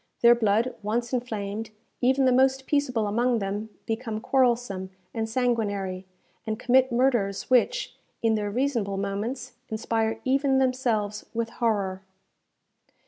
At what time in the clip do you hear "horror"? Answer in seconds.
11.51-12.01